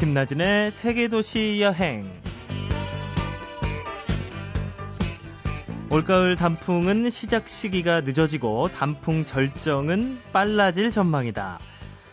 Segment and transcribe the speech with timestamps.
[0.00, 2.10] 김나진의 세계도시 여행.
[5.90, 11.58] 올가을 단풍은 시작 시기가 늦어지고 단풍 절정은 빨라질 전망이다.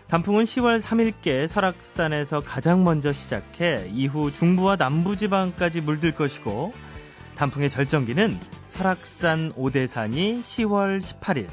[0.09, 6.73] 단풍은 10월 3일께 설악산에서 가장 먼저 시작해 이후 중부와 남부지방까지 물들 것이고
[7.35, 11.47] 단풍의 절정기는 설악산 오대산이 10월 18일,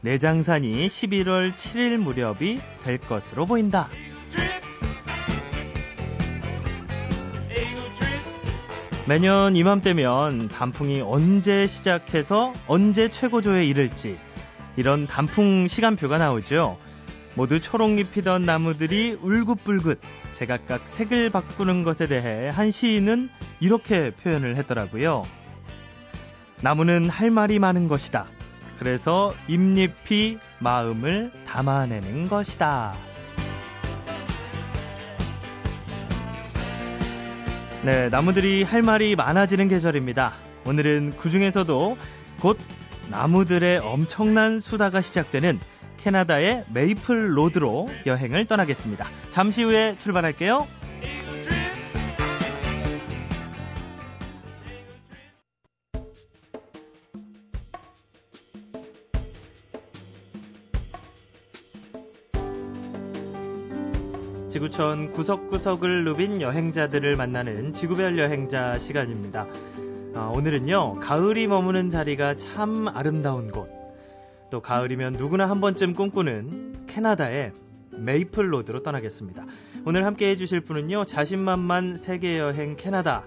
[0.00, 3.90] 내장산이 11월 7일 무렵이 될 것으로 보인다.
[9.08, 14.18] 매년 이맘때면 단풍이 언제 시작해서 언제 최고조에 이를지
[14.74, 16.76] 이런 단풍 시간표가 나오죠.
[17.36, 20.00] 모두 초록잎 피던 나무들이 울긋불긋
[20.32, 23.28] 제각각 색을 바꾸는 것에 대해 한 시인은
[23.60, 25.22] 이렇게 표현을 했더라고요.
[26.62, 28.26] 나무는 할 말이 많은 것이다.
[28.80, 32.94] 그래서 잎잎이 마음을 담아내는 것이다.
[37.86, 40.32] 네, 나무들이 할 말이 많아지는 계절입니다.
[40.66, 41.96] 오늘은 그 중에서도
[42.40, 42.58] 곧
[43.10, 45.60] 나무들의 엄청난 수다가 시작되는
[45.98, 49.06] 캐나다의 메이플 로드로 여행을 떠나겠습니다.
[49.30, 50.66] 잠시 후에 출발할게요.
[64.66, 69.46] 지구촌 구석구석을 누빈 여행자들을 만나는 지구별 여행자 시간입니다.
[70.14, 73.68] 어, 오늘은요, 가을이 머무는 자리가 참 아름다운 곳.
[74.50, 77.52] 또 가을이면 누구나 한 번쯤 꿈꾸는 캐나다의
[77.92, 79.44] Maple Road로 떠나겠습니다.
[79.84, 83.24] 오늘 함께 해주실 분은요, 자신만만 세계여행 캐나다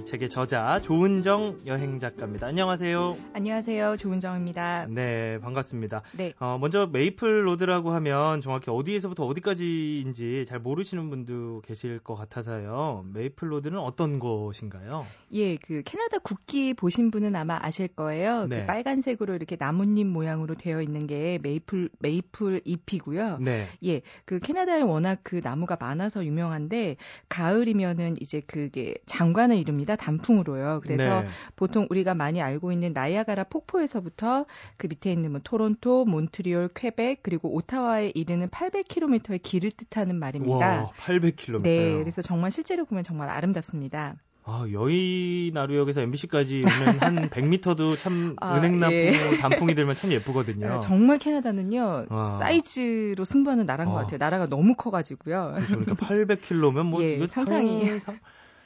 [0.00, 2.46] 이 책의 저자 조은정 여행 작가입니다.
[2.46, 3.18] 안녕하세요.
[3.34, 3.98] 안녕하세요.
[3.98, 4.86] 조은정입니다.
[4.88, 6.02] 네, 반갑습니다.
[6.16, 6.32] 네.
[6.38, 13.04] 어, 먼저 Maple Road라고 하면 정확히 어디에서부터 어디까지인지 잘 모르시는 분도 계실 것 같아서요.
[13.12, 15.04] Maple Road는 어떤 곳인가요?
[15.34, 18.46] 예, 그 캐나다 국기 보신 분은 아마 아실 거예요.
[18.46, 18.62] 네.
[18.62, 23.38] 그 빨간색으로 이렇게 나뭇잎 모양으로 되어 있는 게 메이플 메이플 잎이고요.
[23.40, 23.66] 네.
[23.84, 26.96] 예, 그 캐나다에 워낙 그 나무가 많아서 유명한데
[27.28, 29.89] 가을이면은 이제 그게 장관을 이룹니다.
[29.96, 30.80] 단풍으로요.
[30.82, 31.28] 그래서 네.
[31.56, 34.46] 보통 우리가 많이 알고 있는 나이아가라 폭포에서부터
[34.76, 40.82] 그 밑에 있는 뭐 토론토, 몬트리올, 퀘벡 그리고 오타와에 이르는 800km의 길을 뜻하는 말입니다.
[40.82, 41.62] 와, 800km.
[41.62, 44.16] 네, 그래서 정말 실제로 보면 정말 아름답습니다.
[44.42, 49.36] 아, 여의 나루역에서 MBC까지 오는 한 100m도 참 아, 은행나무 예.
[49.36, 50.66] 단풍이 들면 참 예쁘거든요.
[50.66, 52.30] 네, 정말 캐나다는요 와.
[52.38, 53.98] 사이즈로 승부하는 나라인 것 어.
[54.00, 54.18] 같아요.
[54.18, 55.52] 나라가 너무 커가지고요.
[55.56, 55.78] 그렇죠.
[55.78, 57.86] 그러니까 800km면 뭐 예, 상상이.
[57.86, 58.18] 상, 상,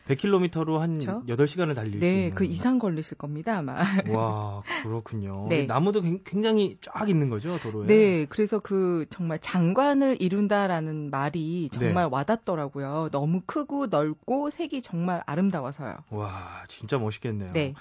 [0.09, 1.23] 100km로 한 그쵸?
[1.27, 2.35] 8시간을 달릴 수 네, 있는.
[2.35, 3.79] 그 이상 걸리실 겁니다, 아마.
[4.11, 5.47] 와, 그렇군요.
[5.49, 5.67] 네.
[5.67, 7.87] 나무도 굉- 굉장히 쫙 있는 거죠, 도로에.
[7.87, 11.79] 네, 그래서 그 정말 장관을 이룬다라는 말이 네.
[11.79, 13.09] 정말 와닿더라고요.
[13.13, 15.97] 너무 크고 넓고 색이 정말 아름다워서요.
[16.11, 17.53] 와, 진짜 멋있겠네요.
[17.53, 17.75] 네.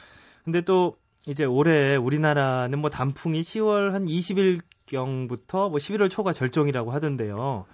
[0.45, 0.95] 근데 또
[1.27, 7.65] 이제 올해 우리나라는 뭐 단풍이 10월 한 20일경부터 뭐 11월 초가 절정이라고 하던데요.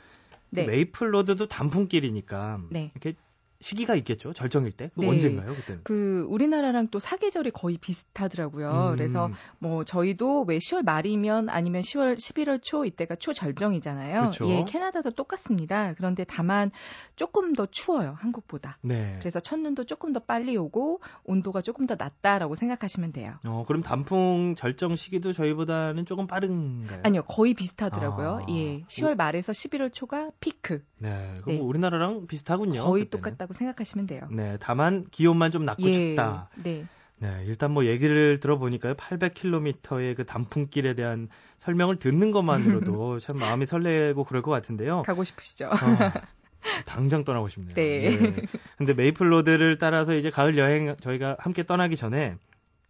[0.52, 0.66] 네.
[0.66, 2.92] 메이플 로드도 단풍길이니까 네.
[2.96, 3.18] 이렇게
[3.62, 4.32] 시기가 있겠죠.
[4.34, 4.90] 절정일 때.
[4.96, 5.10] 그 네.
[5.10, 5.82] 언젠가요, 그때는?
[5.84, 8.92] 그 우리나라랑 또 사계절이 거의 비슷하더라고요.
[8.92, 8.96] 음.
[8.96, 14.20] 그래서 뭐 저희도 왜 10월 말이면 아니면 10월 11월 초 이때가 초절정이잖아요.
[14.22, 14.48] 그렇죠.
[14.50, 15.94] 예, 캐나다도 똑같습니다.
[15.96, 16.72] 그런데 다만
[17.18, 18.78] 조금 더 추워요, 한국보다.
[18.82, 19.18] 네.
[19.20, 23.36] 그래서 첫눈도 조금 더 빨리 오고 온도가 조금 더 낮다라고 생각하시면 돼요.
[23.46, 27.02] 어, 그럼 단풍 절정 시기도 저희보다는 조금 빠른가요?
[27.04, 28.42] 아니요, 거의 비슷하더라고요.
[28.44, 28.46] 아.
[28.52, 30.82] 예, 10월 말에서 11월 초가 피크.
[31.00, 31.40] 네.
[31.42, 31.62] 그럼 네.
[31.62, 32.84] 우리나라랑 비슷하군요.
[32.84, 33.22] 거의 그때는.
[33.24, 34.22] 똑같다고 생각하시면 돼요.
[34.32, 34.58] 네.
[34.60, 36.50] 다만 기온만 좀 낮고 예, 춥다.
[36.64, 36.86] 네.
[37.22, 38.94] 네, 일단 뭐 얘기를 들어보니까요.
[38.94, 41.28] 800km의 그 단풍길에 대한
[41.58, 45.02] 설명을 듣는 것만으로도 참 마음이 설레고 그럴 것 같은데요.
[45.04, 45.68] 가고 싶으시죠?
[45.68, 45.76] 어,
[46.86, 47.74] 당장 떠나고 싶네요.
[47.76, 48.06] 네.
[48.06, 48.36] 예.
[48.78, 52.38] 근데 Maple Road를 따라서 이제 가을 여행 저희가 함께 떠나기 전에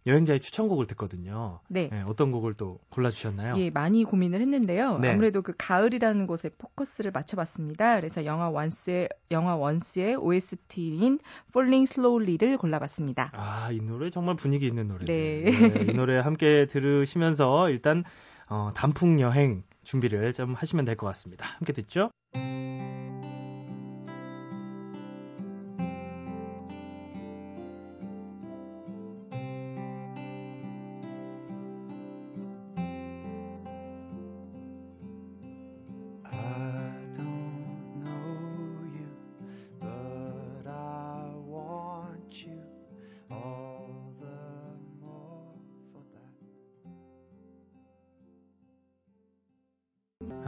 [0.06, 1.60] 여행자의 추천곡을 듣거든요.
[1.68, 1.88] 네.
[1.92, 3.56] 네, 어떤 곡을 또 골라주셨나요?
[3.58, 4.98] 예, 많이 고민을 했는데요.
[4.98, 5.10] 네.
[5.10, 7.96] 아무래도 그 가을이라는 곳에 포커스를 맞춰봤습니다.
[7.96, 11.18] 그래서 영화 Once의 영화 Once의 OST인
[11.50, 13.30] Falling Slowly를 골라봤습니다.
[13.34, 15.04] 아, 이 노래 정말 분위기 있는 노래네요.
[15.50, 15.82] 네.
[15.90, 18.04] 이 노래 함께 들으시면서 일단
[18.48, 21.46] 어, 단풍 여행 준비를 좀 하시면 될 것 같습니다.
[21.58, 22.10] 함께 듣죠?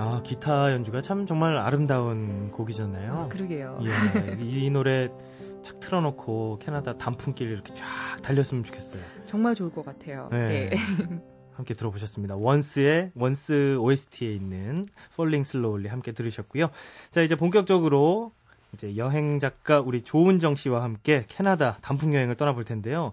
[0.02, 3.28] 아, 기타 연주가 참 정말 아름다운 곡이잖아요.
[3.30, 3.78] 그러게요.
[3.84, 5.08] 예, 이 노래
[5.62, 7.86] 착 틀어놓고 캐나다 단풍길 이렇게 쫙
[8.20, 9.00] 달렸으면 좋겠어요.
[9.26, 10.28] 정말 좋을 것 같아요.
[10.32, 10.70] 네.
[10.72, 10.76] 예.
[11.54, 12.34] 함께 들어보셨습니다.
[12.34, 16.70] 원스의 원스 OST에 있는 Falling Slowly 함께 들으셨고요.
[17.12, 18.32] 자 이제 본격적으로
[18.74, 23.12] 이제 여행 작가 우리 조은정 씨와 함께 캐나다 단풍 여행을 떠나볼 텐데요.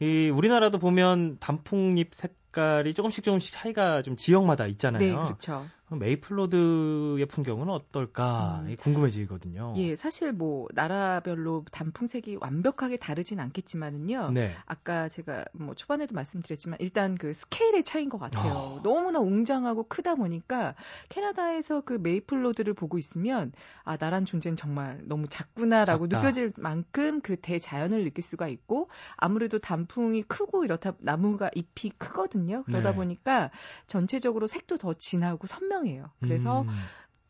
[0.00, 4.98] 이 우리나라도 보면 단풍잎 색깔이 조금씩 조금씩 차이가 좀 지역마다 있잖아요.
[5.00, 5.64] 네, 그렇죠.
[5.88, 8.74] 메이플로드의 풍경은 어떨까 음.
[8.80, 9.74] 궁금해지거든요.
[9.76, 14.30] 예, 사실 뭐 나라별로 단풍색이 완벽하게 다르진 않겠지만은요.
[14.32, 14.52] 네.
[14.66, 18.78] 아까 제가 뭐 초반에도 말씀드렸지만 일단 그 스케일의 차이인 것 같아요.
[18.78, 18.82] 아.
[18.82, 20.74] 너무나 웅장하고 크다 보니까
[21.08, 23.52] 캐나다에서 그 메이플로드를 보고 있으면
[23.84, 26.18] 아 나란 존재는 정말 너무 작구나라고 작다.
[26.18, 32.64] 느껴질 만큼 그 대자연을 느낄 수가 있고 아무래도 단풍이 크고 이렇다 나무가 잎이 크거든요.
[32.64, 32.96] 그러다 네.
[32.96, 33.50] 보니까
[33.86, 36.10] 전체적으로 색도 더 진하고 선명 해요.
[36.20, 36.68] 그래서 음,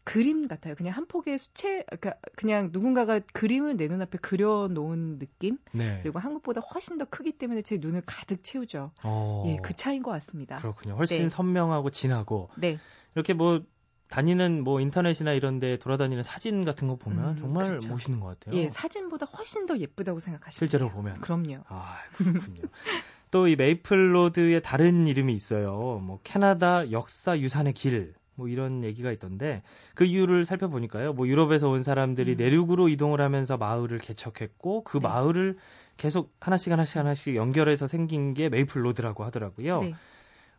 [0.04, 0.76] 그림 같아요.
[0.76, 5.58] 그냥 한 폭의 수채, 그러니까 그냥 누군가가 그림을 내 눈앞에 그려놓은 느낌?
[5.74, 5.98] 네.
[6.02, 8.92] 그리고 한국보다 훨씬 더 크기 때문에 제 눈을 가득 채우죠.
[9.02, 10.58] 어, 예, 그 차이인 것 같습니다.
[10.58, 10.94] 그렇군요.
[10.94, 11.28] 훨씬 네.
[11.28, 12.78] 선명하고 진하고 네,
[13.16, 13.64] 이렇게 뭐
[14.08, 17.88] 다니는 뭐 인터넷이나 이런 데 돌아다니는 사진 같은 거 보면 음, 정말 그렇죠.
[17.90, 18.54] 멋있는 것 같아요.
[18.60, 20.88] 예, 사진보다 훨씬 더 예쁘다고 생각하시면 실제로.
[20.92, 21.14] 보면.
[21.20, 21.64] 그럼요.
[21.66, 22.62] 아, 그렇군요.
[23.32, 26.00] 또 이 메이플로드의 다른 이름이 있어요.
[26.04, 28.14] 뭐 캐나다 역사 유산의 길.
[28.36, 29.62] 뭐 이런 얘기가 있던데
[29.94, 31.14] 그 이유를 살펴보니까요.
[31.14, 32.36] 뭐 유럽에서 온 사람들이 음.
[32.36, 35.08] 내륙으로 이동을 하면서 마을을 개척했고 그 네.
[35.08, 35.56] 마을을
[35.96, 39.80] 계속 하나씩 하나씩 하나씩 연결해서 생긴 게 메이플 로드라고 하더라고요.
[39.80, 39.94] 네.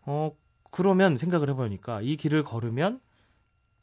[0.06, 0.32] 어,
[0.72, 3.00] 그러면 생각을 해보니까 이 길을 걸으면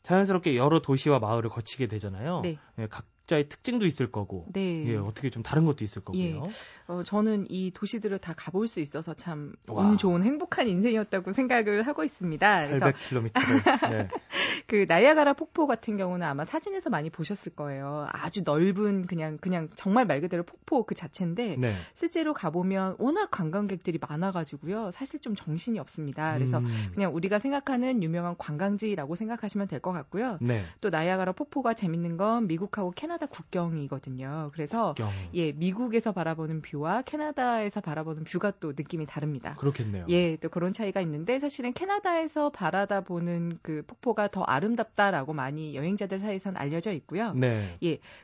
[0.02, 2.40] 자연스럽게 여러 도시와 마을을 거치게 되잖아요.
[2.42, 2.58] 네.
[2.78, 2.88] 예,
[3.24, 4.84] 각자의 특징도 있을 거고, 네.
[4.86, 6.48] 예, 어떻게 좀 다른 것도 있을 거고요.
[6.86, 9.82] 어, 저는 이 도시들을 다 가볼 수 있어서 참 와.
[9.82, 12.66] 운 좋은 행복한 인생이었다고 생각을 하고 있습니다.
[12.66, 13.90] 그래서 800km를.
[13.90, 14.08] 네.
[14.66, 18.06] 그 나이아가라 폭포 같은 경우는 아마 사진에서 많이 보셨을 거예요.
[18.12, 21.74] 아주 넓은 그냥 그냥 정말 말 그대로 폭포 그 자체인데 네.
[21.94, 24.90] 실제로 가보면 워낙 관광객들이 많아가지고요.
[24.90, 26.34] 사실 좀 정신이 없습니다.
[26.34, 30.38] 그래서 음, 그냥 우리가 생각하는 유명한 관광지라고 생각하시면 될 것 같고요.
[30.40, 30.62] 네.
[30.80, 34.50] 또 나이아가라 폭포가 재밌는 건 미국하고 캐나다 국경이거든요.
[34.52, 35.10] 그래서 경.
[35.34, 39.54] 예, 미국에서 바라보는 뷰와 캐나다에서 바라보는 뷰가 또 느낌이 다릅니다.
[39.56, 40.06] 그렇겠네요.
[40.08, 46.18] 예, 또 그런 차이가 있는데 사실은 캐나다에서 바라다 보는 그 폭포가 더 아름답다라고 많이 여행자들
[46.18, 47.32] 사이에선 알려져 있고요.
[47.34, 47.78] 네.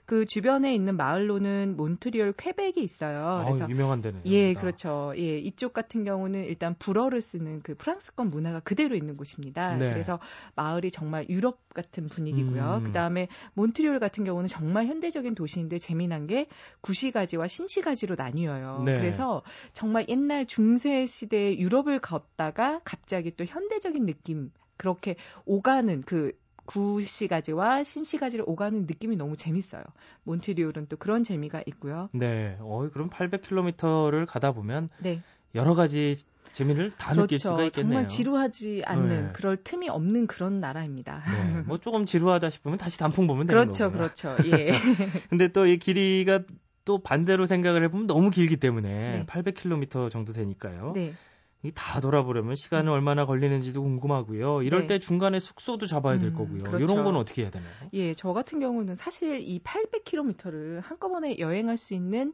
[0.06, 3.24] 그 주변에 있는 마을로는 몬트리올 퀘벡이 있어요.
[3.24, 4.22] 아, 그래서 유명한 데는.
[4.26, 5.12] 예, 그렇죠.
[5.16, 9.76] 예, 이쪽 같은 경우는 일단 불어를 쓰는 그 프랑스권 문화가 그대로 있는 곳입니다.
[9.76, 9.90] 네.
[9.92, 10.18] 그래서
[10.56, 12.78] 마을이 정말 유럽 같은 분위기고요.
[12.78, 12.84] 음.
[12.84, 16.46] 그 다음에 몬트리올 같은 경우는 정말 현대적인 도시인데 재미난 게
[16.80, 18.82] 구시가지와 신시가지로 나뉘어요.
[18.84, 18.98] 네.
[18.98, 19.42] 그래서
[19.72, 26.32] 정말 옛날 중세 시대의 유럽을 걷다가 갑자기 또 현대적인 느낌 그렇게 오가는 그
[26.66, 29.82] 구시가지와 신시가지를 오가는 느낌이 너무 재밌어요.
[30.22, 32.08] 몬트리올은 또 그런 재미가 있고요.
[32.14, 32.56] 네.
[32.60, 35.20] 어, 그럼 800km를 가다 보면 네.
[35.54, 36.14] 여러 가지
[36.52, 37.70] 재미를 다 느낄 수가 있겠네요.
[37.70, 37.82] 그렇죠.
[37.82, 39.30] 정말 지루하지 않는 네.
[39.32, 41.22] 그럴 틈이 없는 그런 나라입니다.
[41.26, 41.62] 네.
[41.62, 43.98] 뭐 조금 지루하다 싶으면 다시 단풍 보면 되는 그렇죠, 거고요.
[43.98, 44.36] 그렇죠.
[44.46, 44.70] 예.
[45.30, 46.40] 근데 또 이 길이가
[46.84, 49.26] 또 반대로 생각을 해보면 너무 길기 때문에 네.
[49.26, 50.92] 800km 정도 되니까요.
[50.94, 51.14] 네.
[51.62, 54.62] 이다 돌아보려면 시간은 얼마나 걸리는지도 궁금하고요.
[54.62, 54.86] 이럴 네.
[54.86, 56.58] 때 중간에 숙소도 잡아야 될 음, 거고요.
[56.64, 56.82] 그렇죠.
[56.84, 57.70] 이런 건 어떻게 해야 되나요?
[57.92, 62.32] 예, 저 같은 경우는 사실 이 800km를 한꺼번에 여행할 수 있는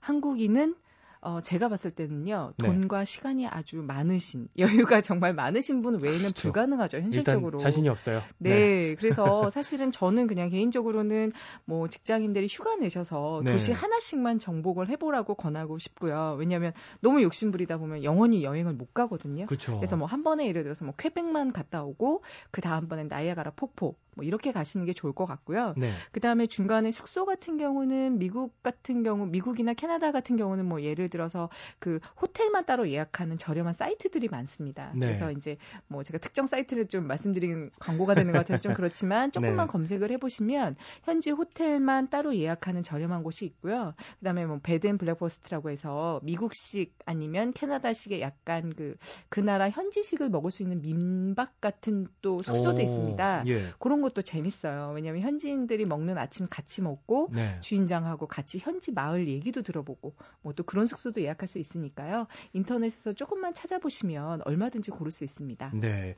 [0.00, 0.74] 한국인은
[1.26, 2.68] 어, 제가 봤을 때는요, 네.
[2.68, 6.34] 돈과 시간이 아주 많으신, 여유가 정말 많으신 분 외에는 그렇죠.
[6.34, 7.58] 불가능하죠, 현실적으로.
[7.58, 8.22] 자신이 없어요.
[8.38, 11.32] 네, 그래서 사실은 저는 그냥 개인적으로는
[11.64, 13.52] 뭐 직장인들이 휴가 내셔서 네.
[13.52, 16.36] 도시 하나씩만 정복을 해보라고 권하고 싶고요.
[16.38, 19.46] 왜냐하면 너무 욕심부리다 보면 영원히 여행을 못 가거든요.
[19.46, 19.76] 그렇죠.
[19.78, 23.96] 그래서 뭐 한 번에 예를 들어서 뭐 퀘벡만 갔다 오고 그 다음 번엔 나이아가라 폭포
[24.14, 25.74] 뭐 이렇게 가시는 게 좋을 것 같고요.
[25.76, 25.90] 네.
[26.12, 31.10] 그 다음에 중간에 숙소 같은 경우는 미국 같은 경우 미국이나 캐나다 같은 경우는 뭐 예를
[31.10, 34.92] 들어 서 그 호텔만 따로 예약하는 저렴한 사이트들이 많습니다.
[34.94, 35.06] 네.
[35.06, 35.56] 그래서 이제
[35.88, 39.72] 뭐 제가 특정 사이트를 좀 말씀드리는 광고가 되는 것 같아서 좀 그렇지만 조금만 네.
[39.72, 43.94] 검색을 해보시면 현지 호텔만 따로 예약하는 저렴한 곳이 있고요.
[44.18, 48.96] 그다음에 뭐 bed and breakfast라고 해서 미국식 아니면 캐나다식의 약간 그
[49.28, 53.44] 그 나라 현지식을 먹을 수 있는 민박 같은 또 숙소도 오, 있습니다.
[53.46, 53.60] 예.
[53.78, 54.92] 그런 것도 재밌어요.
[54.94, 57.58] 왜냐하면 현지인들이 먹는 아침 같이 먹고 네.
[57.60, 62.26] 주인장하고 같이 현지 마을 얘기도 들어보고 뭐 또 그런 숙소 도 예약할 수 있으니까요.
[62.52, 65.72] 인터넷에서 조금만 찾아보시면 얼마든지 고를 수 있습니다.
[65.74, 66.16] 네.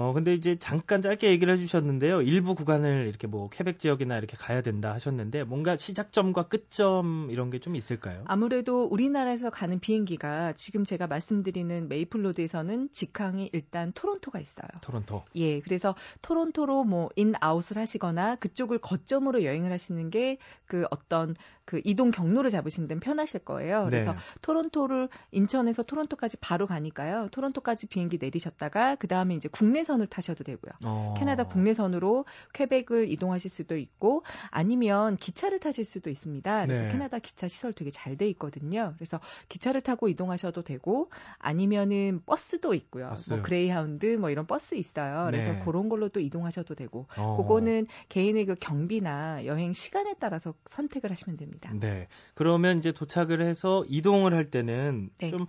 [0.00, 2.22] 어, 근데 이제 잠깐 짧게 얘기를 해주셨는데요.
[2.22, 7.58] 일부 구간을 이렇게 뭐 퀘벡 지역이나 이렇게 가야 된다 하셨는데 뭔가 시작점과 끝점 이런 게
[7.58, 8.22] 좀 있을까요?
[8.28, 14.68] 아무래도 우리나라에서 가는 비행기가 지금 제가 말씀드리는 메이플로드에서는 직항이 일단 토론토가 있어요.
[14.80, 15.24] 토론토.
[15.34, 20.38] 예, 그래서 토론토로 뭐 in out을 하시거나 그쪽을 거점으로 여행을 하시는 게
[20.68, 23.84] 그 어떤 그 이동 경로를 잡으시는 데는 편하실 거예요.
[23.86, 24.18] 그래서 네.
[24.42, 27.28] 토론토를 인천에서 토론토까지 바로 가니까요.
[27.30, 30.72] 토론토까지 비행기 내리셨다가 그 다음에 이제 국내 선을 타셔도 되고요.
[30.84, 31.14] 어.
[31.16, 36.66] 캐나다 국내선으로 퀘벡을 이동하실 수도 있고 아니면 기차를 타실 수도 있습니다.
[36.66, 36.88] 그래서 네.
[36.88, 38.94] 캐나다 기차 시설 되게 잘 돼 있거든요.
[38.96, 43.08] 그래서 기차를 타고 이동하셔도 되고 아니면은 버스도 있고요.
[43.10, 43.32] 버스.
[43.32, 45.26] 뭐 그레이하운드 뭐 이런 버스 있어요.
[45.26, 45.62] 그래서 네.
[45.64, 47.36] 그런 걸로 또 이동하셔도 되고 어.
[47.36, 51.70] 그거는 개인의 그 경비나 여행 시간에 따라서 선택을 하시면 됩니다.
[51.78, 52.08] 네.
[52.34, 55.30] 그러면 이제 도착을 해서 이동을 할 때는 네.
[55.30, 55.46] 좀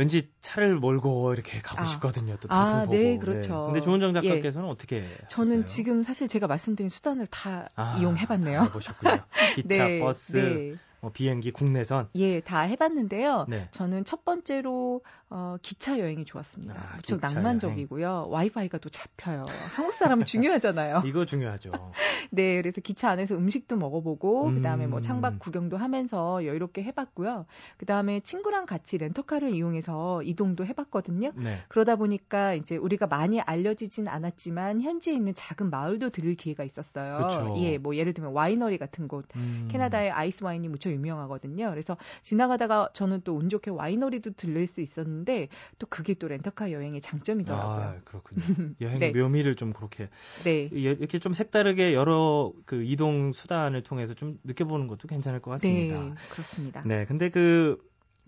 [0.00, 1.84] 왠지 차를 몰고 이렇게 가고 아.
[1.84, 2.34] 싶거든요.
[2.40, 2.96] 또 아, 단풍 보고.
[2.96, 3.64] 네, 그렇죠.
[3.66, 5.64] 근데 조은정 작가께서는 어떻게 저는 하셨어요?
[5.66, 8.62] 지금 사실 제가 말씀드린 수단을 다 아, 이용해봤네요.
[8.62, 9.22] 해보셨군요.
[9.54, 10.76] 기차, 네, 버스, 네.
[11.00, 12.08] 뭐 비행기, 국내선.
[12.14, 13.46] 예, 다 해봤는데요.
[13.48, 13.68] 네.
[13.70, 16.74] 저는 첫 번째로 어, 기차 여행이 좋았습니다.
[16.74, 18.26] 아, 무척 낭만적이고요.
[18.28, 19.44] 와이파이가 또 잡혀요.
[19.74, 21.02] 한국 사람은 중요하잖아요.
[21.06, 21.70] 이거 중요하죠.
[22.30, 24.54] 네, 그래서 기차 안에서 음식도 먹어보고 음.
[24.56, 27.46] 그다음에 뭐 창밖 구경도 하면서 여유롭게 해봤고요.
[27.78, 31.32] 그다음에 친구랑 같이 렌터카를 이용해서 이동도 해봤거든요.
[31.36, 31.58] 네.
[31.68, 37.28] 그러다 보니까 이제 우리가 많이 알려지진 않았지만 현지에 있는 작은 마을도 들릴 기회가 있었어요.
[37.28, 37.54] 그쵸.
[37.58, 39.68] 예, 뭐 예를 들면 와이너리 같은 곳, 음.
[39.70, 41.70] 캐나다의 아이스 와인이 무척 유명하거든요.
[41.70, 47.00] 그래서 지나가다가 저는 또 운 좋게 와이너리도 들릴 수 있었는데 또 그게 또 렌터카 여행의
[47.00, 47.84] 장점이더라고요.
[47.84, 48.42] 아, 그렇군요.
[48.80, 49.20] 여행의 네.
[49.22, 50.08] 묘미를 좀 그렇게
[50.44, 50.68] 네.
[50.72, 55.98] 이렇게 좀 색다르게 여러 그 이동 수단을 통해서 좀 느껴보는 것도 괜찮을 것 같습니다.
[55.98, 56.82] 네, 그렇습니다.
[56.84, 57.78] 네, 근데 그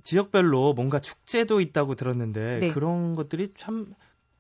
[0.02, 2.73] 지역별로 뭔가 축제도 있다고 들었는데 네.
[2.73, 3.92] 그런 것들이 참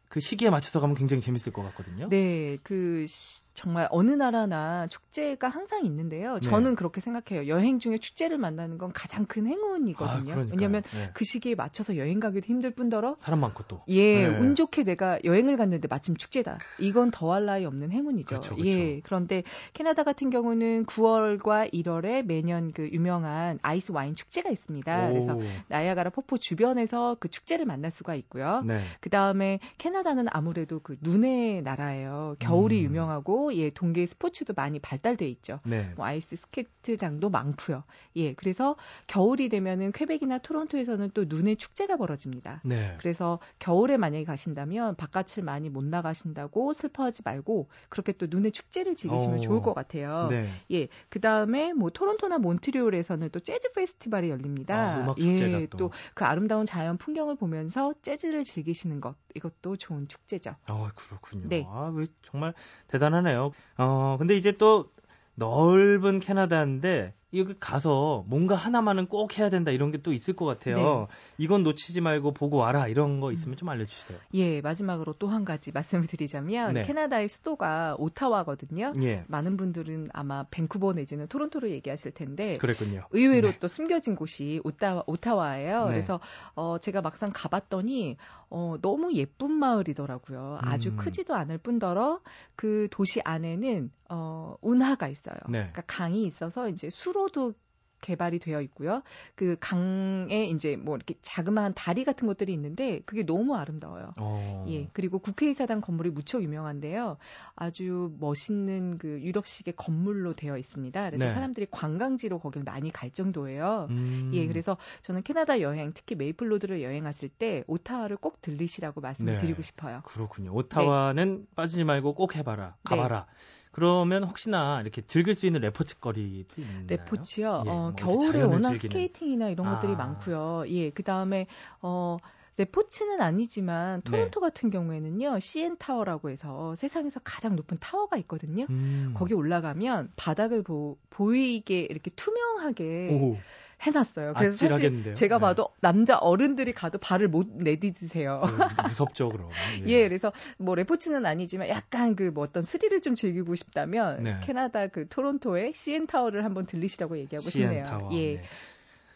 [0.08, 2.06] 그 시기에 맞춰서 가면 굉장히 재밌을 것 같거든요.
[2.10, 6.34] 네, 그 시- 정말 어느 나라나 축제가 항상 있는데요.
[6.34, 6.40] 네.
[6.40, 7.48] 저는 그렇게 생각해요.
[7.48, 10.24] 여행 중에 축제를 만나는 건 가장 큰 아, 행운이거든요.
[10.24, 10.48] 그러니까요.
[10.50, 11.10] 왜냐하면 네.
[11.12, 13.82] 그 시기에 맞춰서 여행 가기도 힘들 뿐더러 사람 많고 또.
[13.88, 14.38] 예, 네.
[14.38, 16.58] 운 좋게 내가 여행을 갔는데 마침 축제다.
[16.78, 18.26] 이건 더할 나위 없는 행운이죠.
[18.26, 18.78] 그렇죠, 그렇죠.
[18.78, 19.42] 예, 그런데
[19.74, 25.08] 캐나다 같은 경우는 9월과 1월에 매년 그 유명한 아이스 와인 축제가 있습니다.
[25.08, 28.62] 그래서 오, 나야가라 폭포 주변에서 그 축제를 만날 수가 있고요.
[28.64, 28.80] 네.
[29.00, 32.36] 그 다음에 캐나다는 아무래도 그 눈의 나라예요.
[32.38, 32.84] 겨울이 음.
[32.84, 35.60] 유명하고 예 동계 스포츠도 많이 발달돼 있죠.
[35.64, 35.92] 네.
[35.96, 37.84] 뭐 아이스 스케이트장도 많고요.
[38.16, 42.60] 예 그래서 겨울이 되면은 퀘벡이나 토론토에서는 또 눈의 축제가 벌어집니다.
[42.64, 42.96] 네.
[42.98, 49.38] 그래서 겨울에 만약에 가신다면 바깥을 많이 못 나가신다고 슬퍼하지 말고 그렇게 또 눈의 축제를 즐기시면
[49.38, 49.40] 어.
[49.40, 50.28] 좋을 것 같아요.
[50.28, 50.48] 네.
[50.70, 54.96] 예, 그 다음에 뭐 토론토나 몬트리올에서는 또 재즈 페스티벌이 열립니다.
[54.96, 55.90] 아, 음악 축제가 예, 또.
[56.14, 60.56] 그 아름다운 자연 풍경을 보면서 재즈를 즐기시는 것 이것도 좋은 축제죠.
[60.66, 61.48] 아, 그렇군요.
[61.48, 61.64] 네.
[61.68, 62.54] 아, 그 정말
[62.88, 63.52] 대단하네요.
[63.78, 64.92] 어, 근데 이제 또
[65.34, 70.76] 넓은 캐나다인데 여기 가서 뭔가 하나만은 꼭 해야 된다 이런 게 또 있을 것 같아요.
[70.76, 71.06] 네.
[71.38, 74.18] 이건 놓치지 말고 보고 와라 이런 거 있으면 좀 알려주세요.
[74.34, 76.82] 예, 마지막으로 또 한 가지 말씀을 드리자면 네.
[76.82, 78.92] 캐나다의 수도가 오타와거든요.
[79.02, 83.06] 예, 많은 분들은 아마 밴쿠버 내지는 토론토를 얘기하실 텐데 그랬군요.
[83.12, 83.58] 의외로 네.
[83.60, 85.84] 또 숨겨진 곳이 오타와, 오타와예요.
[85.84, 85.90] 네.
[85.90, 86.20] 그래서
[86.54, 88.16] 어, 제가 막상 가봤더니
[88.50, 90.58] 어, 너무 예쁜 마을이더라고요.
[90.60, 90.96] 아주 음.
[90.96, 92.20] 크지도 않을 뿐더러
[92.56, 95.36] 그 도시 안에는 어, 운하가 있어요.
[95.48, 95.58] 네.
[95.60, 97.54] 그러니까 강이 있어서 이제 수 로도
[98.02, 99.02] 개발이 되어 있고요.
[99.34, 104.10] 그 강에 이제 뭐 이렇게 자그마한 다리 같은 것들이 있는데 그게 너무 아름다워요.
[104.20, 107.16] 어, 예, 그리고 국회의사당 건물이 무척 유명한데요.
[107.54, 111.10] 아주 멋있는 그 유럽식의 건물로 되어 있습니다.
[111.10, 111.30] 그래서 네.
[111.30, 113.86] 사람들이 관광지로 거길 많이 갈 정도예요.
[113.90, 119.38] 음, 예, 그래서 저는 캐나다 여행, 특히 메이플로드를 여행하실 때 오타와를 꼭 들리시라고 말씀을 네.
[119.38, 120.02] 드리고 싶어요.
[120.04, 120.52] 그렇군요.
[120.54, 122.96] 오타와는 빠지지 말고 꼭 해봐라, 네.
[122.96, 123.26] 가봐라.
[123.72, 126.84] 그러면 혹시나 이렇게 즐길 수 있는 레포츠 거리도 있나요?
[126.88, 127.62] 레포츠요.
[127.66, 128.78] 예, 어, 뭐 겨울에 워낙 즐기는.
[128.78, 129.96] 스케이팅이나 이런 것들이 아.
[129.96, 130.64] 많고요.
[130.68, 131.46] 예, 그 다음에
[131.80, 132.18] 어.
[132.58, 134.10] 레포츠는 아니지만 네.
[134.10, 138.66] 토론토 같은 경우에는요 CN 타워라고 해서 세상에서 가장 높은 타워가 있거든요.
[138.68, 139.14] 음.
[139.16, 143.36] 거기 올라가면 바닥을 보, 보이게 이렇게 투명하게 오,
[143.82, 144.34] 해놨어요.
[144.34, 145.12] 그래서 사실?
[145.14, 145.40] 제가 네.
[145.40, 148.42] 봐도 남자 어른들이 가도 발을 못 내디드세요.
[148.44, 149.48] 어, 무섭죠, 그럼.
[149.86, 154.36] 예, 그래서 뭐 레포츠는 아니지만 약간 그 뭐 어떤 스릴을 좀 즐기고 싶다면 네.
[154.42, 157.72] 캐나다 그 토론토의 CN 타워를 한번 들리시라고 얘기하고 싶네요.
[157.72, 158.10] CN 타워.
[158.12, 158.36] 예.
[158.36, 158.42] 네.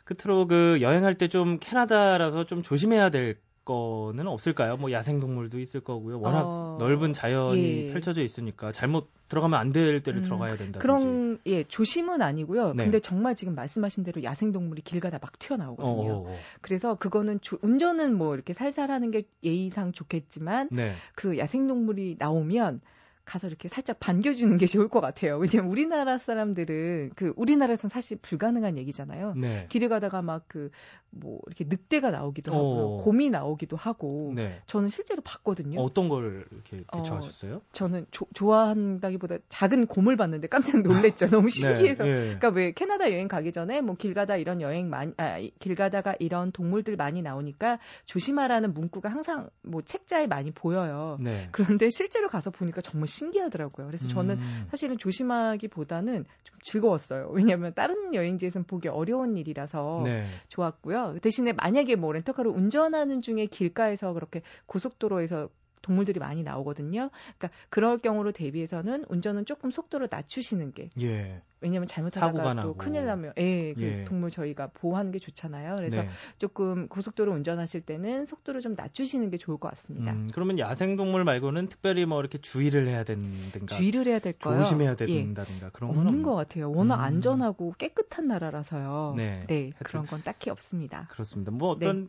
[0.05, 4.77] 끝으로 그 여행할 때 좀 캐나다라서 좀 조심해야 될 거는 없을까요?
[4.79, 6.19] 뭐 야생동물도 있을 거고요.
[6.21, 7.93] 워낙 어, 넓은 자연이 예.
[7.93, 10.79] 펼쳐져 있으니까 잘못 들어가면 안 될 때를 음, 들어가야 된다든지.
[10.79, 12.73] 그런 예 조심은 아니고요.
[12.75, 12.85] 네.
[12.85, 16.13] 근데 정말 지금 말씀하신 대로 야생 동물이 길 가다 막 어, 튀어나오거든요.
[16.13, 16.37] 어, 어.
[16.63, 20.95] 그래서 그거는 조- 운전은 뭐 이렇게 살살하는 게 예의상 좋겠지만 네.
[21.15, 22.81] 그 야생 동물이 나오면
[23.27, 25.37] 가서 이렇게 살짝 반겨주는 게 좋을 것 같아요.
[25.37, 29.35] 왜냐면 우리나라 사람들은 그 우리나라에서는 사실 불가능한 얘기잖아요.
[29.35, 29.67] 네.
[29.69, 30.71] 길에 가다가 막 그
[31.19, 32.97] 뭐 이렇게 늑대가 나오기도 하고요, 어.
[32.99, 34.33] 곰이 나오기도 하고.
[34.35, 34.61] 네.
[34.67, 35.81] 저는 실제로 봤거든요.
[35.81, 37.63] 어떤 걸 이렇게 어, 대처하셨어요?
[37.73, 41.27] 저는 조- 좋아한다기보다 작은 곰을 봤는데 깜짝 놀랐죠.
[41.31, 42.05] 너무 신기해서.
[42.05, 42.11] 네.
[42.11, 42.15] 예.
[42.25, 45.75] 그러니까 왜 캐나다 여행 가기 전에 뭐 길 가다 이런 여행 많이 아, 이- 길
[45.75, 51.17] 가다가 이런 동물들 많이 나오니까 조심하라는 문구가 항상 뭐 책자에 많이 보여요.
[51.21, 51.49] 네.
[51.53, 53.87] 그런데 실제로 가서 보니까 정말 신기하더라고요.
[53.87, 54.67] 그래서 저는 음.
[54.71, 57.31] 사실은 조심하기보다는 좀 즐거웠어요.
[57.33, 60.27] 왜냐하면 다른 여행지에서는 보기 어려운 일이라서 네.
[60.49, 61.19] 좋았고요.
[61.23, 65.49] 대신에 만약에 뭐 렌터카를 운전하는 중에 길가에서 그렇게 고속도로에서
[65.87, 67.11] 동물들이 많이 나오거든요.
[67.39, 71.41] 그러니까 그럴 경우로 대비해서는 운전은 조금 속도를 낮추시는 게 예.
[71.61, 72.63] 왜냐하면 잘못하다가.
[72.63, 74.05] 또 큰일 나면 예, 그 예.
[74.05, 75.77] 동물 저희가 보호하는 게 좋잖아요.
[75.77, 76.09] 그래서 네.
[76.39, 80.13] 조금 고속도로 운전하실 때는 속도를 좀 낮추시는 게 좋을 것 같습니다.
[80.13, 84.59] 음, 그러면 야생 동물 말고는 특별히 뭐 이렇게 주의를 해야 된다든가 주의를 해야 될 거요.
[84.59, 85.07] 조심해야 예.
[85.07, 86.71] 된다든가 그런 건 없는 없- 것 같아요.
[86.71, 87.01] 워낙 음.
[87.01, 89.15] 안전하고 깨끗한 나라라서요.
[89.17, 89.45] 네.
[89.49, 91.09] 네, 그런 건 딱히 없습니다.
[91.11, 91.51] 그렇습니다.
[91.53, 91.87] 뭐 네.
[91.87, 92.09] 어떤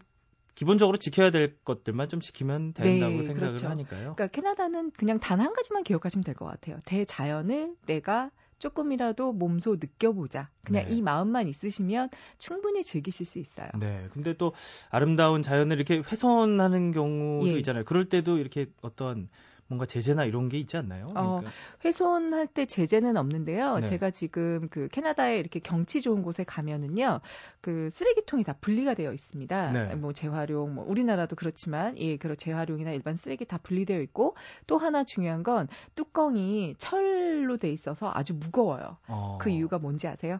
[0.57, 3.67] 기본적으로 지켜야 될 것들만 좀 지키면 된다고 네, 생각을 그렇죠.
[3.69, 4.15] 하니까요.
[4.15, 6.79] 그러니까 캐나다는 그냥 단 한 가지만 기억하시면 될 것 같아요.
[6.85, 10.49] 대자연을 내가 조금이라도 몸소 느껴보자.
[10.63, 10.95] 그냥 네.
[10.95, 12.09] 이 마음만 있으시면
[12.39, 13.67] 충분히 즐기실 수 있어요.
[13.79, 14.07] 네.
[14.13, 14.53] 근데 또
[14.89, 17.57] 아름다운 자연을 이렇게 훼손하는 경우도 예.
[17.59, 17.83] 있잖아요.
[17.85, 19.29] 그럴 때도 이렇게 어떤
[19.67, 21.03] 뭔가 제재나 이런 게 있지 않나요?
[21.15, 21.51] 어, 그러니까
[21.83, 23.77] 훼손할 때 제재는 없는데요.
[23.77, 23.83] 네.
[23.83, 27.19] 제가 지금 그 캐나다에 이렇게 경치 좋은 곳에 가면은요,
[27.61, 29.71] 그 쓰레기통이 다 분리가 되어 있습니다.
[29.71, 29.95] 네.
[29.95, 34.35] 뭐 재활용, 뭐 우리나라도 그렇지만 예, 그런 재활용이나 일반 쓰레기 다 분리되어 있고
[34.67, 38.97] 또 하나 중요한 건 뚜껑이 철로 돼 있어서 아주 무거워요.
[39.07, 40.39] 어, 그 이유가 뭔지 아세요?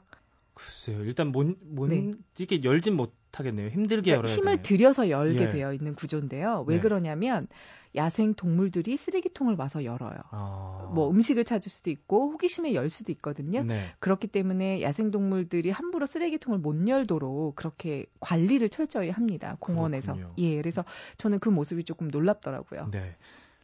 [0.57, 1.03] 글쎄요.
[1.03, 2.11] 일단 뭔, 뭔 네.
[2.39, 3.69] 이게 열진 못하겠네요.
[3.69, 4.63] 힘들게 그러니까 열어야 힘을 되네요.
[4.63, 5.49] 들여서 열게 예.
[5.49, 6.65] 되어 있는 구조인데요.
[6.67, 6.81] 왜 네.
[6.81, 7.47] 그러냐면
[7.95, 10.17] 야생 동물들이 쓰레기통을 와서 열어요.
[10.31, 13.63] 아, 뭐 음식을 찾을 수도 있고 호기심에 열 수도 있거든요.
[13.63, 13.91] 네.
[13.99, 19.57] 그렇기 때문에 야생 동물들이 함부로 쓰레기통을 못 열도록 그렇게 관리를 철저히 합니다.
[19.59, 20.13] 공원에서.
[20.13, 20.33] 그렇군요.
[20.39, 20.83] 예, 그래서
[21.17, 22.89] 저는 그 모습이 조금 놀랍더라고요.
[22.91, 23.15] 네.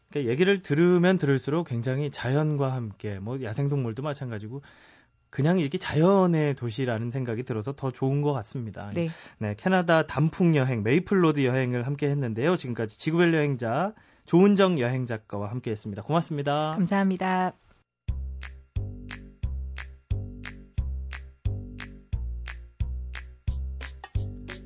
[0.09, 4.61] 그러니까 얘기를 들으면 들을수록 굉장히 자연과 함께 뭐 야생 동물도 마찬가지고
[5.33, 8.91] 그냥 이게 자연의 도시라는 생각이 들어서 더 좋은 것 같습니다.
[8.93, 9.09] 네.
[9.39, 12.55] 네, 캐나다 단풍 여행, 메이플로드 여행을 함께 했는데요.
[12.55, 13.95] 지금까지 지구별 여행자
[14.27, 16.03] 조은정 여행 작가와 함께 했습니다.
[16.03, 16.73] 고맙습니다.
[16.75, 17.53] 감사합니다.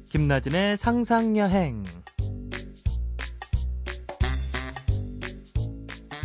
[0.10, 1.86] 김나진의 상상여행.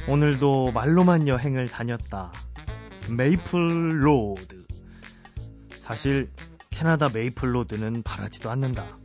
[0.09, 2.33] 오늘도 말로만 여행을 다녔다.
[3.11, 4.65] 메이플 로드.
[5.81, 6.31] 사실
[6.71, 8.99] 캐나다 메이플 로드는 바라지도 않는다.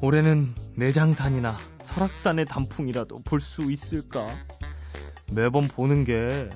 [0.00, 4.26] 올해는 내장산이나 설악산의 단풍이라도 볼 수 있을까?
[5.32, 6.48] 매번 보는 게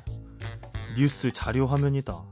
[0.97, 2.25] 뉴스 자료 화면이다.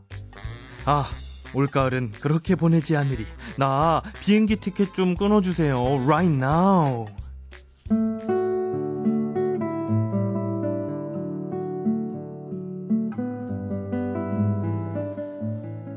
[0.87, 1.11] 아,
[1.55, 3.27] 올가을은 그렇게 보내지 않으리.
[3.59, 5.79] 나 비행기 티켓 좀 끊어주세요.
[6.07, 7.07] Right now.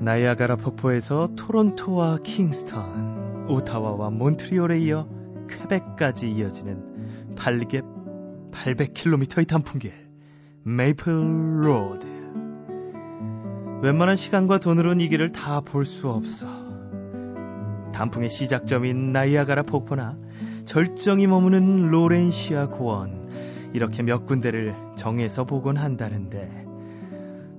[0.06, 5.10] 나이아가라 폭포에서 토론토와 킹스턴, 오타와와 몬트리올에 이어
[5.50, 7.82] 퀘벡까지 이어지는 발개
[8.52, 9.92] 800km의 단풍길
[10.62, 12.06] 메이플 로드.
[13.82, 16.46] 웬만한 시간과 돈으로는 이 길을 다 볼 수 없어.
[17.92, 20.20] 단풍의 시작점인 나이아가라 폭포나
[20.66, 23.32] 절정이 머무는 로렌시아 고원
[23.74, 26.64] 이렇게 몇 군데를 정해서 보곤 한다는데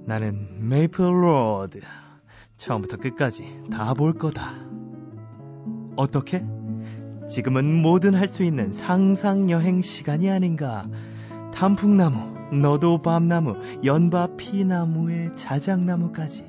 [0.05, 1.81] 나는 메이플 로드
[2.57, 4.53] 처음부터 끝까지 다 볼 거다.
[5.97, 6.45] 어떻게?
[7.29, 10.87] 지금은 뭐든 할 수 있는 상상 여행 시간이 아닌가.
[11.53, 16.45] 단풍나무, 너도 밤나무, 연바 피나무에 자작나무까지.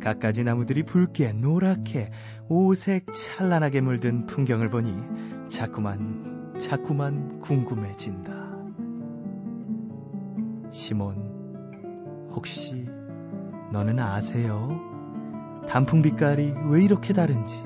[0.00, 2.10] 갖가지 나무들이 붉게 노랗게
[2.48, 4.94] 오색 찬란하게 물든 풍경을 보니
[5.48, 8.32] 자꾸만 자꾸만 궁금해진다.
[10.70, 12.86] 시몬, 혹시
[13.72, 14.93] 너는 아세요?
[15.68, 17.62] 단풍 빛깔이 왜 이렇게 다른지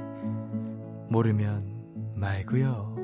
[1.08, 1.64] 모르면
[2.14, 2.96] 말고요.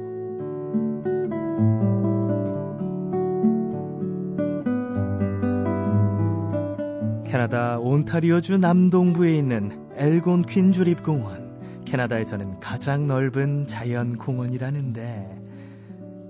[7.26, 11.44] 캐나다 온타리오주 남동부에 있는 엘곤 퀸 주립 공원.
[11.84, 15.42] 캐나다에서는 가장 넓은 자연 공원이라는데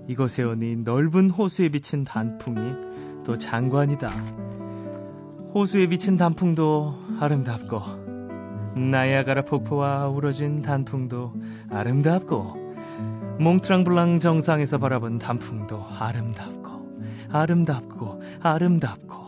[0.07, 4.09] 이곳에 오니 넓은 호수에 비친 단풍이 또 장관이다.
[5.53, 8.04] 호수에 비친 단풍도 아름답고
[8.75, 11.33] 나야가라 폭포와 우러진 단풍도
[11.69, 12.65] 아름답고
[13.39, 16.65] 몽트랑블랑 정상에서 바라본 단풍도 아름답고
[17.31, 19.25] 아름답고 아름답고.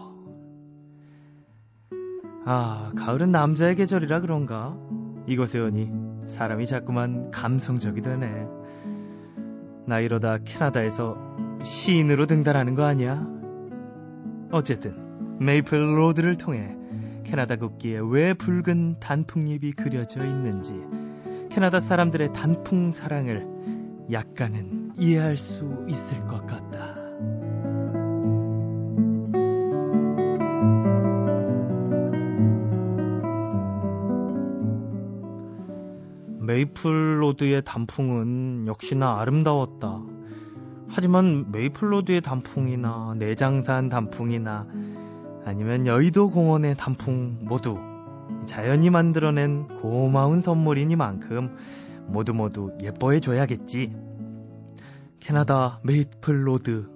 [2.45, 4.77] 아 가을은 남자의 계절이라 그런가?
[5.25, 5.91] 이곳에 오니
[6.25, 8.47] 사람이 자꾸만 감성적이 되네.
[9.85, 11.17] 나 이러다 캐나다에서
[11.63, 13.27] 시인으로 등단하는 거 아니야?
[14.51, 16.76] 어쨌든 메이플 로드를 통해
[17.27, 20.73] 캐나다 국기에 왜 붉은 단풍잎이 그려져 있는지
[21.49, 23.45] 캐나다 사람들의 단풍 사랑을
[24.09, 26.95] 약간은 이해할 수 있을 것 같다.
[36.39, 40.01] 메이플 로드의 단풍은 역시나 아름다웠다.
[40.87, 44.65] 하지만 메이플 로드의 단풍이나 내장산 단풍이나
[45.47, 47.77] 아니면 여의도 공원의 단풍 모두
[48.45, 51.55] 자연이 만들어낸 고마운 선물이니만큼
[52.07, 53.95] 모두 모두 예뻐해 줘야겠지.
[55.21, 56.89] 캐나다 메이플 로드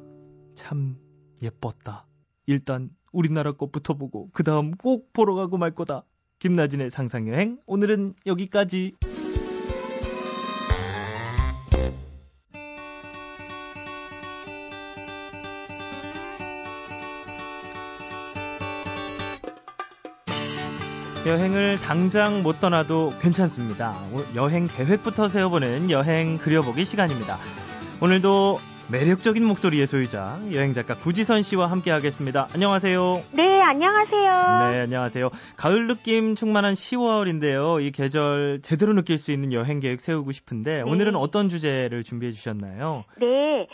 [0.54, 0.98] 참
[1.42, 2.06] 예뻤다.
[2.46, 6.04] 일단 우리나라 것부터 보고 그 다음 꼭 보러 가고 말 거다.
[6.40, 8.96] 김나진의 상상여행 오늘은 여기까지.
[21.32, 23.96] 여행을 당장 못 떠나도 괜찮습니다.
[24.36, 27.38] 여행 계획부터 세워보는 여행 그려보기 시간입니다.
[28.02, 28.60] 오늘도
[28.92, 32.50] 매력적인 목소리의 소유자 여행 작가 구지선 씨와 함께 하겠습니다.
[32.54, 33.24] 안녕하세요.
[33.32, 34.72] 네, 안녕하세요.
[34.72, 35.30] 네, 안녕하세요.
[35.56, 37.82] 가을 느낌 충만한 10월인데요.
[37.82, 40.82] 이 계절 제대로 느낄 수 있는 여행 계획 세우고 싶은데 네.
[40.82, 43.06] 오늘은 어떤 주제를 준비해 주셨나요?
[43.22, 43.68] 네,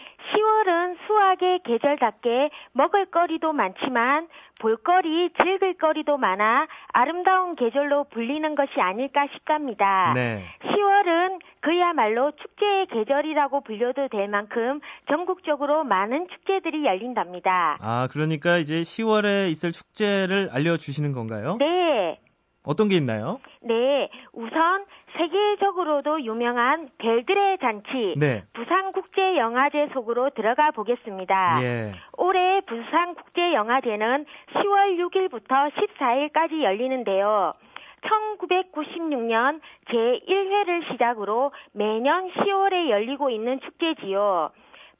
[0.67, 4.27] 10월은 수학의 계절답게 먹을거리도 많지만
[4.59, 10.11] 볼거리, 즐길거리도 많아 아름다운 계절로 불리는 것이 아닐까 싶답니다.
[10.13, 10.43] 네.
[10.63, 17.77] 10월은 그야말로 축제의 계절이라고 불려도 될 만큼 전국적으로 많은 축제들이 열린답니다.
[17.79, 21.55] 아, 그러니까 이제 10월에 있을 축제를 알려주시는 건가요?
[21.59, 22.19] 네.
[22.67, 23.39] 어떤 게 있나요?
[23.61, 24.85] 네, 우선
[25.17, 28.43] 세계적으로도 유명한 별들의 잔치 네.
[28.53, 31.63] 부산국제영화제 속으로 들어가 보겠습니다.
[31.63, 31.93] 예.
[32.17, 37.53] 올해 부산국제영화제는 10월 6일부터 14일까지 열리는데요.
[38.01, 44.51] 1996년 제1회를 시작으로 매년 10월에 열리고 있는 축제지요.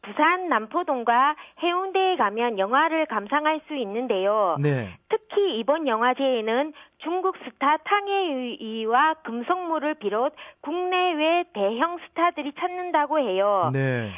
[0.08, 4.56] 부산 남포동과 해운대에 가면 영화를 감상할 수 있는데요.
[4.60, 4.98] 네.
[5.10, 13.70] 특히 이번 영화제에는 중국 스타 탕웨이와 금성무를 비롯 국내외 대형 스타들이 찾는다고 해요.
[13.74, 14.12] 네.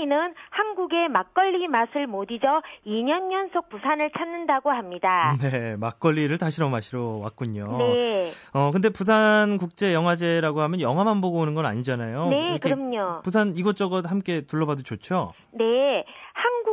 [0.00, 5.36] 탕웨이는 한국의 막걸리 맛을 못 잊어 2년 연속 부산을 찾는다고 합니다.
[5.40, 7.76] 네, 막걸리를 다시러 마시러 왔군요.
[7.78, 8.30] 네.
[8.52, 12.28] 어, 근데 부산 국제 영화제라고 하면 영화만 보고 오는 건 아니잖아요.
[12.28, 13.22] 네, 그럼요.
[13.22, 15.32] 부산 이것저것 함께 둘러봐도 좋죠.
[15.52, 16.04] 네.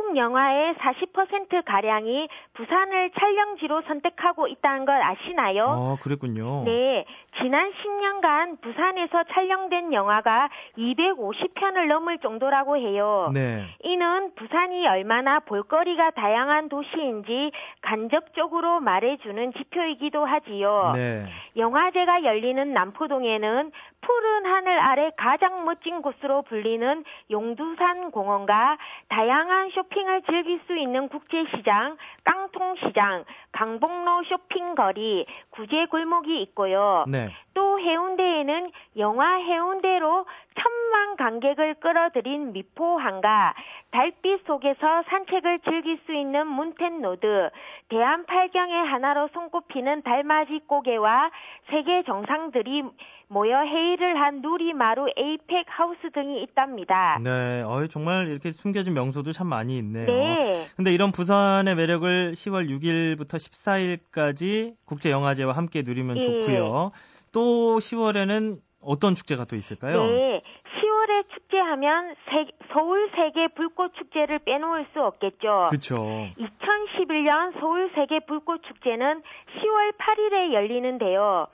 [0.08, 5.64] 한국 영화의 40% 가량이 부산을 촬영지로 선택하고 있다는 걸 아시나요?
[5.64, 6.64] 어, 그랬군요.
[6.64, 7.04] 네,
[7.40, 13.30] 지난 10년간 부산에서 촬영된 영화가 250편을 넘을 정도라고 해요.
[13.34, 13.66] 네.
[13.84, 20.92] 이는 부산이 얼마나 볼거리가 다양한 도시인지 간접적으로 말해주는 지표이기도 하지요.
[20.94, 21.26] 네.
[21.56, 30.22] 영화제가 열리는 남포동에는 푸른 하늘 아래 가장 멋진 곳으로 불리는 용두산 공원과 다양한 쇼핑 을
[30.22, 33.24] 즐길 수 있는 국제시장, 깡통시장,
[33.58, 37.04] 강북로 쇼핑거리, 구제 골목이 있고요.
[37.08, 37.28] 네.
[37.54, 40.26] 또 해운대에는 영화 해운대로
[40.60, 43.54] 천만 관객을 끌어들인 미포항과
[43.90, 47.50] 달빛 속에서 산책을 즐길 수 있는 문텐로드,
[47.88, 51.30] 대한 팔경의 하나로 손꼽히는 달맞이 고개와
[51.70, 52.84] 세계 정상들이
[53.28, 57.18] 모여 회의를 한 누리마루 에이펙 하우스 등이 있답니다.
[57.22, 57.62] 네.
[57.62, 60.06] 어, 정말 이렇게 숨겨진 명소도 참 많이 있네요.
[60.06, 60.66] 네.
[60.76, 66.20] 근데 이런 부산의 매력을 10월 6일부터 14일까지 국제 영화제와 함께 누리면 예.
[66.20, 66.90] 좋고요.
[67.32, 70.02] 또 10월에는 어떤 축제가 또 있을까요?
[70.06, 70.42] 네.
[70.78, 75.66] 10월에 축제하면 세- 서울 세계 불꽃 축제를 빼놓을 수 없겠죠.
[75.70, 76.28] 그렇죠.
[76.38, 81.46] 2011년 서울 세계 불꽃 축제는 10월 8일에 열리는데요.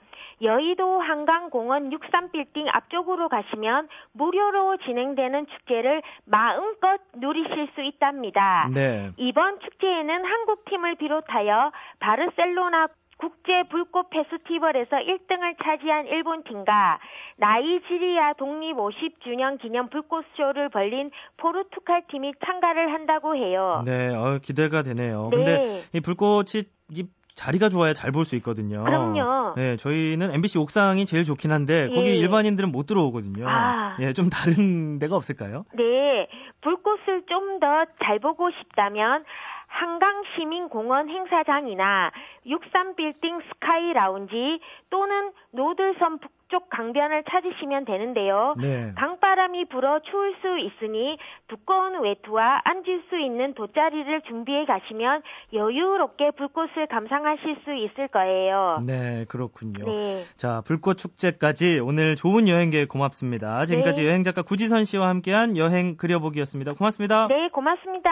[0.42, 8.68] 여의도 한강공원 63빌딩 앞쪽으로 가시면 무료로 진행되는 축제를 마음껏 누리실 수 있답니다.
[8.72, 9.10] 네.
[9.16, 16.98] 이번 축제에는 한국팀을 비롯하여 바르셀로나 국제 불꽃 페스티벌에서 1등을 차지한 일본 팀과
[17.36, 23.82] 나이지리아 독립 50주년 기념 불꽃쇼를 벌린 포르투갈 팀이 참가를 한다고 해요.
[23.86, 25.28] 네, 어, 기대가 되네요.
[25.30, 25.36] 네.
[25.36, 28.84] 근데 이 불꽃이 이 자리가 좋아야 잘 볼 수 있거든요.
[28.84, 29.54] 그럼요.
[29.56, 32.14] 네, 저희는 MBC 옥상이 제일 좋긴 한데 거기 예.
[32.16, 33.46] 일반인들은 못 들어오거든요.
[33.48, 33.96] 아.
[34.00, 35.64] 예, 좀 다른 데가 없을까요?
[35.74, 36.28] 네,
[36.60, 39.24] 불꽃을 좀 더 잘 보고 싶다면
[39.66, 42.10] 한강시민공원 행사장이나
[42.46, 48.54] 63빌딩 스카이 라운지 또는 노들섬 북 쪽 강변을 찾으시면 되는데요.
[48.62, 48.92] 네.
[48.96, 56.86] 강바람이 불어 추울 수 있으니 두꺼운 외투와 앉을 수 있는 돗자리를 준비해 가시면 여유롭게 불꽃을
[56.88, 58.84] 감상하실 수 있을 거예요.
[58.86, 59.84] 네, 그렇군요.
[59.84, 60.22] 네.
[60.36, 63.64] 자, 불꽃 축제까지 오늘 좋은 여행 계획 고맙습니다.
[63.66, 64.08] 지금까지 네.
[64.08, 66.74] 여행 작가 구지선 씨와 함께한 여행 그려보기였습니다.
[66.74, 67.26] 고맙습니다.
[67.26, 68.10] 네, 고맙습니다.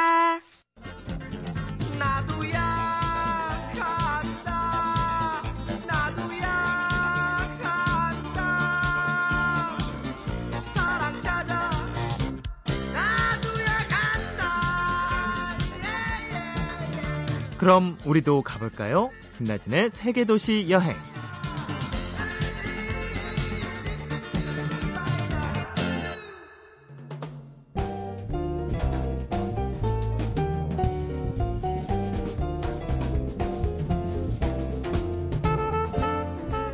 [17.63, 19.11] 그럼 우리도 가볼까요?
[19.39, 20.97] 김나진의 세계도시 여행.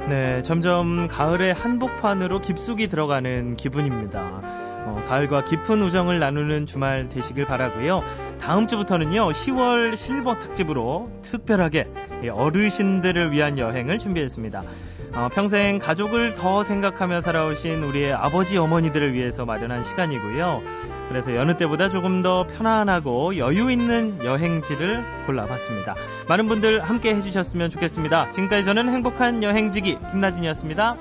[0.09, 4.41] 네, 점점 가을의 한복판으로 깊숙이 들어가는 기분입니다.
[4.87, 8.03] 어, 가을과 깊은 우정을 나누는 주말 되시길 바라고요.
[8.49, 11.87] 다음 주부터는요, 10월 실버 특집으로 특별하게
[12.25, 14.63] 이 어르신들을 위한 여행을 준비했습니다.
[15.17, 20.63] 어, 평생 가족을 더 생각하며 살아오신 우리의 아버지 어머니들을 위해서 마련한 시간이고요.
[21.11, 25.95] 그래서 여느 때보다 조금 더 편안하고 여유 있는 여행지를 골라봤습니다.
[26.31, 28.31] 많은 분들 함께 해주셨으면 좋겠습니다.
[28.31, 30.95] 지금까지 저는 행복한 여행지기 김나진이었습니다.